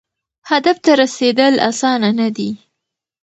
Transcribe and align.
هدف 0.49 0.77
ته 0.83 0.91
رسیدل 1.01 1.53
اسانه 1.69 2.09
نه 2.19 2.27
دي. 2.35 2.49